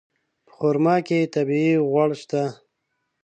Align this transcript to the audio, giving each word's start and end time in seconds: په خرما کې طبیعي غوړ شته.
په 0.45 0.51
خرما 0.57 0.95
کې 1.07 1.31
طبیعي 1.35 1.73
غوړ 1.89 2.09
شته. 2.21 2.43